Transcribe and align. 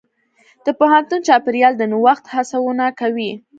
د 0.65 0.67
پوهنتون 0.79 1.19
چاپېریال 1.27 1.73
د 1.77 1.83
نوښت 1.91 2.25
هڅونه 2.33 2.85
کوي. 2.99 3.31